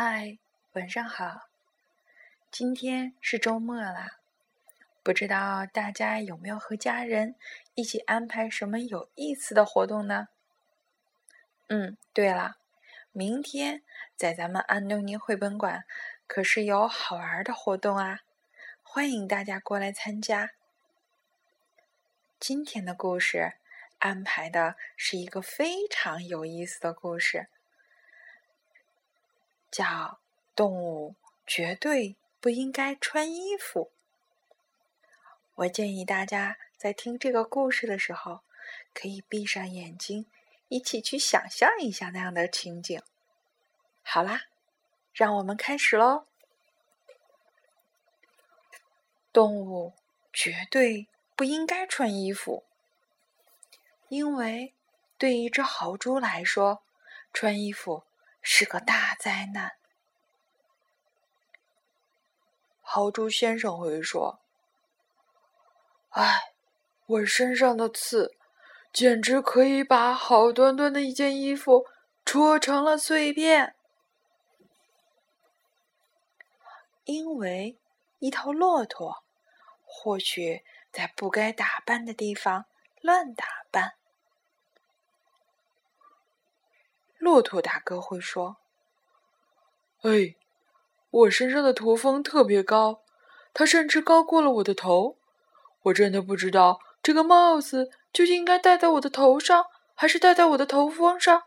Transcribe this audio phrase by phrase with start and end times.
[0.00, 0.38] 嗨，
[0.74, 1.48] 晚上好！
[2.52, 4.20] 今天是周末啦，
[5.02, 7.34] 不知道大家有没有和家人
[7.74, 10.28] 一起安排什么有意思的活动呢？
[11.66, 12.58] 嗯，对了，
[13.10, 13.82] 明天
[14.14, 15.84] 在咱们安东尼绘本馆
[16.28, 18.20] 可是有好玩的活动啊，
[18.84, 20.52] 欢迎大家过来参加。
[22.38, 23.54] 今天的故事
[23.98, 27.48] 安排的是一个非常有意思的故事。
[29.78, 30.18] 叫
[30.56, 31.14] 动物
[31.46, 33.92] 绝对不应该穿衣服。
[35.54, 38.40] 我建议大家在听这个故事的时候，
[38.92, 40.26] 可以闭上眼睛，
[40.66, 43.00] 一起去想象一下那样的情景。
[44.02, 44.46] 好啦，
[45.12, 46.26] 让我们开始喽。
[49.32, 49.94] 动物
[50.32, 51.06] 绝对
[51.36, 52.64] 不应该穿衣服，
[54.08, 54.74] 因为
[55.16, 56.82] 对一只豪猪来说，
[57.32, 58.07] 穿衣服。
[58.40, 59.72] 是个大灾难。
[62.80, 64.40] 豪猪先生会说
[66.10, 66.54] ：“哎，
[67.06, 68.34] 我身上的刺，
[68.92, 71.84] 简直可以把好端端的一件衣服
[72.24, 73.74] 戳成了碎片。”
[77.04, 77.78] 因为
[78.18, 79.22] 一头骆驼，
[79.84, 82.64] 或许在不该打扮的地方
[83.02, 83.97] 乱打扮。
[87.18, 88.58] 骆驼大哥会说
[90.02, 90.36] ：“哎，
[91.10, 93.02] 我身上的驼峰特别高，
[93.52, 95.18] 它甚至高过了我的头。
[95.82, 101.44] 我真的不知道这个帽子究竟应该戴在我的头上，还是戴在我的头峰上。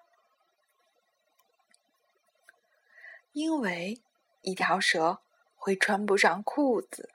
[3.31, 4.01] 因为
[4.41, 5.21] 一条蛇
[5.55, 7.09] 会穿不上裤子。”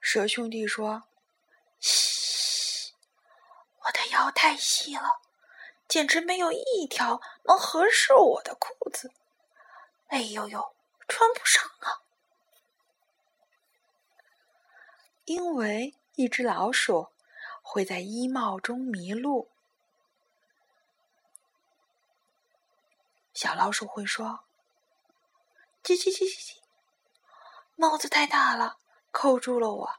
[0.00, 1.04] 蛇兄弟说
[1.80, 2.20] ：“嘘。”
[4.10, 5.20] 腰太细了，
[5.88, 9.12] 简直没有一条能合适我的裤子。
[10.08, 10.74] 哎呦呦，
[11.08, 12.02] 穿不上啊！
[15.24, 17.08] 因为一只老鼠
[17.62, 19.50] 会在衣帽中迷路。
[23.32, 24.40] 小老鼠会说
[25.84, 26.56] ：“叽叽叽叽叽，
[27.76, 28.78] 帽子太大了，
[29.12, 29.94] 扣住了我，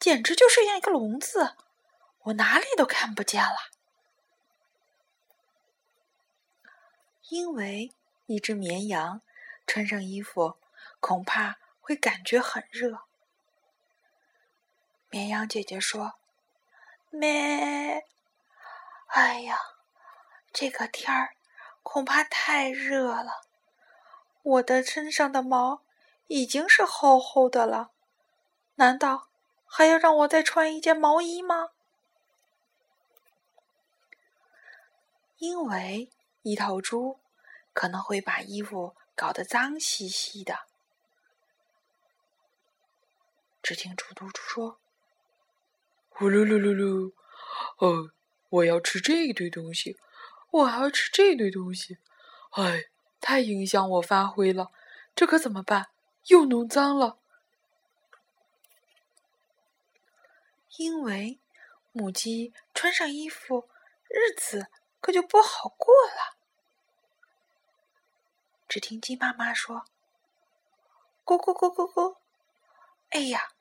[0.00, 1.56] 简直就是像一个笼子。”
[2.26, 3.56] 我哪里都看不见了，
[7.28, 7.92] 因为
[8.26, 9.22] 一只绵羊
[9.64, 10.56] 穿上衣服
[10.98, 13.02] 恐怕会感觉很热。
[15.08, 16.14] 绵羊姐姐说
[17.10, 18.04] ：“咩，
[19.06, 19.56] 哎呀，
[20.52, 21.36] 这个天儿
[21.84, 23.44] 恐怕太热了，
[24.42, 25.82] 我的身上的毛
[26.26, 27.92] 已经是厚厚的了，
[28.74, 29.28] 难道
[29.64, 31.68] 还要让我再穿一件毛衣吗？”
[35.38, 36.10] 因为
[36.42, 37.20] 一头猪
[37.74, 40.60] 可能会把衣服搞得脏兮兮的。
[43.62, 44.80] 只听猪嘟猪说
[46.08, 47.12] ：“呼噜噜噜噜，
[47.78, 48.12] 哦，
[48.48, 49.98] 我要吃这堆东西，
[50.50, 51.98] 我还要吃这堆东西，
[52.52, 52.84] 哎，
[53.20, 54.70] 太影响我发挥了，
[55.14, 55.88] 这可怎么办？
[56.28, 57.18] 又弄脏了。
[60.78, 61.40] 因为
[61.92, 63.68] 母鸡穿上衣服，
[64.08, 64.68] 日子。”
[65.06, 66.34] 可就不好过了。
[68.66, 69.84] 只听鸡妈妈说
[71.24, 72.16] ：“咕咕咕咕咕，
[73.10, 73.52] 哎呀，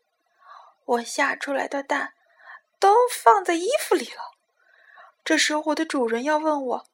[0.86, 2.16] 我下出来的蛋
[2.80, 4.32] 都放在衣服里了。
[5.24, 6.88] 这时候我的主人要问我：‘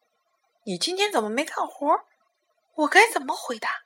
[0.68, 2.04] 你今天怎么没干活？’
[2.76, 3.84] 我该怎么回答？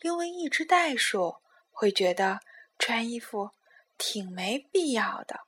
[0.00, 1.36] 因为一只袋鼠
[1.70, 2.40] 会觉得
[2.78, 3.50] 穿衣服
[3.98, 5.40] 挺没必要的。”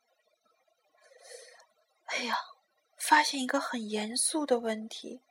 [2.06, 2.36] 哎呀，
[2.98, 5.22] 发现一个很严肃的问题。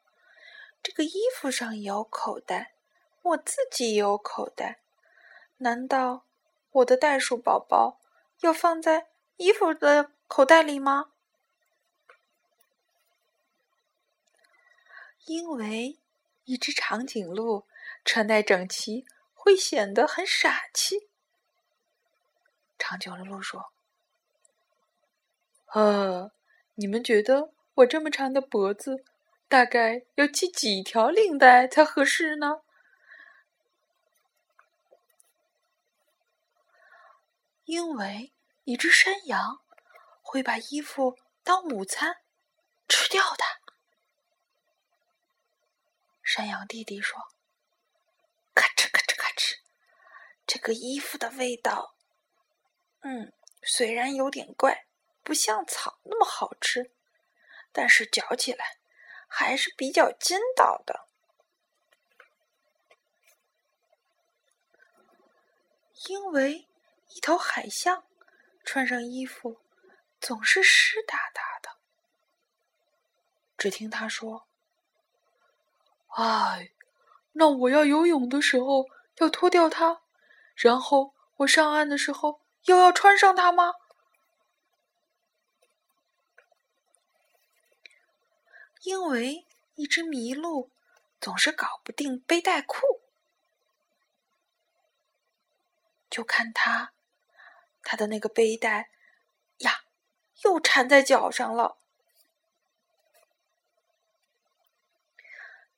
[0.82, 2.74] 这个衣服上有口袋，
[3.22, 4.80] 我自己也有口袋。
[5.58, 6.24] 难道
[6.72, 8.00] 我的袋鼠宝宝
[8.40, 9.06] 要放在
[9.36, 11.12] 衣服的口袋里吗？
[15.26, 16.00] 因为
[16.42, 17.68] 一只长颈鹿
[18.04, 21.08] 穿戴整齐，会显得很傻气。”
[22.98, 23.72] 长颈鹿说
[25.74, 26.30] ：“啊，
[26.74, 29.04] 你们觉得我这么长的脖子，
[29.48, 32.62] 大概要系几条领带才合适呢？”
[37.64, 38.32] 因为
[38.64, 39.60] 一只山羊
[40.22, 42.18] 会把衣服当午餐
[42.86, 43.44] 吃掉的。
[46.22, 47.18] 山羊弟弟说
[48.54, 49.56] ：“咔哧咔哧咔哧，
[50.46, 51.96] 这个衣服的味道。”
[53.06, 54.86] 嗯，虽然有点怪，
[55.22, 56.90] 不像草那么好吃，
[57.70, 58.78] 但是嚼起来
[59.28, 61.06] 还是比较筋道的。
[66.08, 66.66] 因为
[67.10, 68.04] 一头海象
[68.64, 69.60] 穿上衣服
[70.18, 71.76] 总是湿哒哒的。
[73.58, 74.46] 只听他说
[76.16, 76.72] ：“哎，
[77.32, 78.86] 那我要游泳的时候
[79.16, 80.00] 要脱掉它，
[80.54, 83.74] 然后我上岸的时候又要穿上它吗？”
[88.82, 89.46] 因为
[89.76, 90.70] 一只麋鹿
[91.18, 93.00] 总是搞不定背带裤。
[96.10, 96.92] 就看他，
[97.82, 98.90] 他的那个背带
[99.58, 99.84] 呀，
[100.44, 101.78] 又缠在脚上了。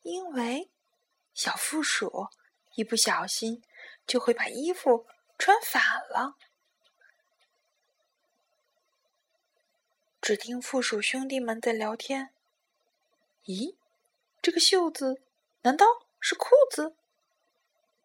[0.02, 0.70] 因为
[1.32, 2.28] 小负鼠
[2.74, 3.62] 一不小心
[4.06, 5.06] 就会把衣服
[5.38, 6.36] 穿反了。
[10.26, 12.30] 只听附属兄弟们在聊天
[13.46, 13.76] ：“咦，
[14.42, 15.22] 这个袖子
[15.62, 15.86] 难道
[16.18, 16.96] 是裤子？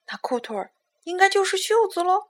[0.06, 0.71] 那裤腿儿？”
[1.03, 2.29] 应该就是袖子喽。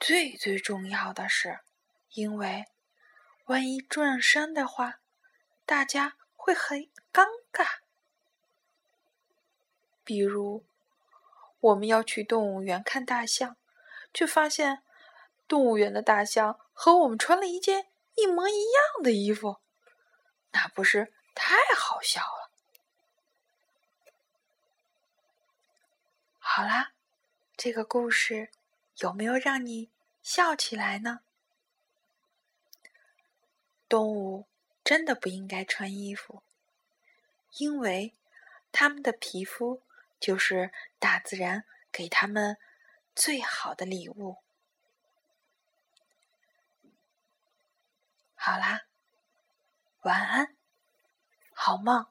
[0.00, 1.60] 最最重要的是，
[2.14, 2.64] 因为
[3.48, 4.98] 万一撞衫的话，
[5.66, 7.80] 大家会很尴尬。
[10.02, 10.64] 比如，
[11.60, 13.58] 我们要去动物园看大象，
[14.14, 14.82] 却发现
[15.48, 19.56] 动物园的大象和我们穿了一件一模一样的衣服，
[20.52, 22.50] 那不是太好笑了？
[26.38, 26.92] 好啦，
[27.56, 28.50] 这个故事
[28.98, 29.90] 有没有让你
[30.22, 31.20] 笑起来呢？
[33.88, 34.46] 动物
[34.84, 36.42] 真的不应该穿衣服，
[37.56, 38.14] 因为
[38.70, 39.82] 它们的皮肤
[40.20, 42.58] 就是大自然给它们
[43.14, 44.38] 最好的礼物。
[48.48, 48.80] 好啦，
[50.04, 50.56] 晚安，
[51.52, 52.06] 好梦。